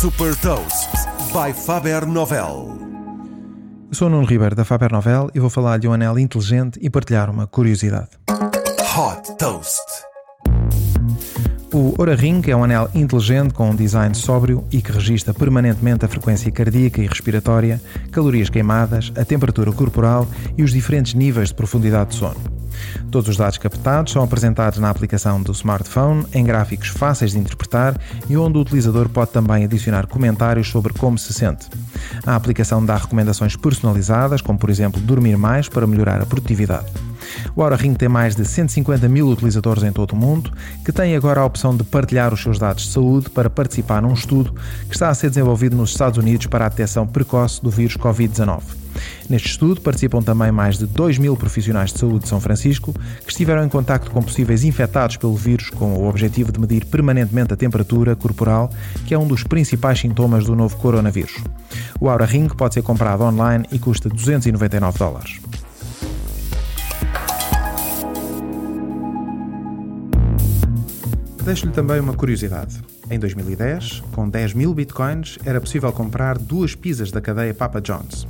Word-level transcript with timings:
Super 0.00 0.36
Toast 0.36 0.90
by 1.32 1.54
Faber 1.54 2.04
Novel. 2.04 2.78
Eu 3.88 3.94
sou 3.94 4.08
o 4.08 4.10
Nuno 4.10 4.26
Ribeiro 4.26 4.54
da 4.54 4.62
Faber 4.62 4.92
Novel 4.92 5.30
e 5.34 5.40
vou 5.40 5.48
falar 5.48 5.78
de 5.78 5.88
um 5.88 5.92
anel 5.94 6.18
inteligente 6.18 6.78
e 6.82 6.90
partilhar 6.90 7.30
uma 7.30 7.46
curiosidade. 7.46 8.10
Hot 8.28 9.36
Toast. 9.38 9.80
O 11.72 11.94
Oura 11.98 12.14
Ring 12.14 12.42
é 12.46 12.54
um 12.54 12.62
anel 12.62 12.90
inteligente 12.94 13.54
com 13.54 13.70
um 13.70 13.74
design 13.74 14.14
sóbrio 14.14 14.66
e 14.70 14.82
que 14.82 14.92
registra 14.92 15.32
permanentemente 15.32 16.04
a 16.04 16.08
frequência 16.08 16.52
cardíaca 16.52 17.00
e 17.00 17.06
respiratória, 17.06 17.80
calorias 18.12 18.50
queimadas, 18.50 19.10
a 19.16 19.24
temperatura 19.24 19.72
corporal 19.72 20.28
e 20.58 20.62
os 20.62 20.72
diferentes 20.72 21.14
níveis 21.14 21.48
de 21.48 21.54
profundidade 21.54 22.10
de 22.10 22.16
sono. 22.16 22.40
Todos 23.10 23.28
os 23.28 23.36
dados 23.36 23.58
captados 23.58 24.12
são 24.12 24.22
apresentados 24.22 24.78
na 24.78 24.90
aplicação 24.90 25.40
do 25.40 25.52
smartphone 25.52 26.26
em 26.32 26.44
gráficos 26.44 26.88
fáceis 26.88 27.32
de 27.32 27.38
interpretar 27.38 27.98
e 28.28 28.36
onde 28.36 28.58
o 28.58 28.60
utilizador 28.60 29.08
pode 29.08 29.30
também 29.30 29.64
adicionar 29.64 30.06
comentários 30.06 30.68
sobre 30.68 30.92
como 30.92 31.16
se 31.16 31.32
sente. 31.32 31.68
A 32.26 32.34
aplicação 32.34 32.84
dá 32.84 32.96
recomendações 32.96 33.56
personalizadas, 33.56 34.40
como 34.40 34.58
por 34.58 34.70
exemplo 34.70 35.00
dormir 35.00 35.36
mais 35.36 35.68
para 35.68 35.86
melhorar 35.86 36.20
a 36.20 36.26
produtividade. 36.26 36.86
O 37.54 37.62
Aura 37.62 37.76
Ring 37.76 37.94
tem 37.94 38.08
mais 38.08 38.34
de 38.34 38.44
150 38.44 39.08
mil 39.08 39.28
utilizadores 39.28 39.82
em 39.82 39.92
todo 39.92 40.12
o 40.12 40.16
mundo, 40.16 40.52
que 40.84 40.92
têm 40.92 41.16
agora 41.16 41.40
a 41.40 41.44
opção 41.44 41.76
de 41.76 41.84
partilhar 41.84 42.32
os 42.32 42.42
seus 42.42 42.58
dados 42.58 42.84
de 42.84 42.92
saúde 42.92 43.30
para 43.30 43.50
participar 43.50 44.02
num 44.02 44.14
estudo 44.14 44.54
que 44.88 44.94
está 44.94 45.08
a 45.08 45.14
ser 45.14 45.28
desenvolvido 45.28 45.76
nos 45.76 45.90
Estados 45.90 46.18
Unidos 46.18 46.46
para 46.46 46.66
a 46.66 46.68
detecção 46.68 47.06
precoce 47.06 47.62
do 47.62 47.70
vírus 47.70 47.96
Covid-19. 47.96 48.85
Neste 49.28 49.48
estudo 49.48 49.80
participam 49.80 50.22
também 50.22 50.52
mais 50.52 50.78
de 50.78 50.86
2 50.86 51.18
mil 51.18 51.36
profissionais 51.36 51.92
de 51.92 51.98
saúde 51.98 52.20
de 52.20 52.28
São 52.28 52.40
Francisco 52.40 52.94
que 53.24 53.30
estiveram 53.30 53.64
em 53.64 53.68
contacto 53.68 54.10
com 54.10 54.22
possíveis 54.22 54.64
infectados 54.64 55.16
pelo 55.16 55.34
vírus 55.34 55.70
com 55.70 55.94
o 55.94 56.08
objetivo 56.08 56.52
de 56.52 56.60
medir 56.60 56.84
permanentemente 56.84 57.52
a 57.52 57.56
temperatura 57.56 58.14
corporal, 58.16 58.70
que 59.06 59.14
é 59.14 59.18
um 59.18 59.26
dos 59.26 59.42
principais 59.42 59.98
sintomas 59.98 60.44
do 60.44 60.54
novo 60.54 60.76
coronavírus. 60.76 61.36
O 62.00 62.08
Aura 62.08 62.24
Ring 62.24 62.48
pode 62.48 62.74
ser 62.74 62.82
comprado 62.82 63.22
online 63.22 63.66
e 63.72 63.78
custa 63.78 64.08
299 64.08 64.98
dólares. 64.98 65.40
Deixo-lhe 71.46 71.70
também 71.70 72.00
uma 72.00 72.12
curiosidade. 72.12 72.82
Em 73.08 73.20
2010, 73.20 74.02
com 74.12 74.28
10 74.28 74.52
mil 74.54 74.74
bitcoins, 74.74 75.38
era 75.44 75.60
possível 75.60 75.92
comprar 75.92 76.38
duas 76.38 76.74
pizzas 76.74 77.12
da 77.12 77.20
cadeia 77.20 77.54
Papa 77.54 77.80
John's. 77.80 78.26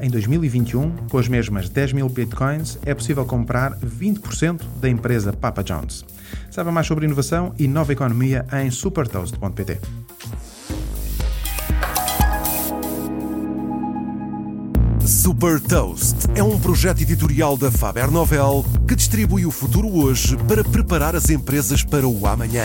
Em 0.00 0.10
2021, 0.10 0.90
com 1.08 1.18
as 1.18 1.28
mesmas 1.28 1.68
10 1.68 1.92
mil 1.92 2.08
bitcoins, 2.08 2.78
é 2.84 2.94
possível 2.94 3.24
comprar 3.24 3.76
20% 3.78 4.60
da 4.80 4.88
empresa 4.88 5.32
Papa 5.32 5.62
John's. 5.62 6.04
Saiba 6.50 6.72
mais 6.72 6.86
sobre 6.86 7.06
inovação 7.06 7.54
e 7.58 7.66
nova 7.68 7.92
economia 7.92 8.46
em 8.52 8.70
supertoast.pt. 8.70 9.78
Super 15.06 15.60
Toast 15.60 16.28
é 16.34 16.42
um 16.42 16.58
projeto 16.58 17.00
editorial 17.00 17.56
da 17.56 17.70
Faber 17.70 18.10
Novel 18.10 18.64
que 18.88 18.96
distribui 18.96 19.46
o 19.46 19.50
futuro 19.50 19.88
hoje 19.88 20.36
para 20.48 20.64
preparar 20.64 21.14
as 21.14 21.30
empresas 21.30 21.84
para 21.84 22.08
o 22.08 22.26
amanhã. 22.26 22.64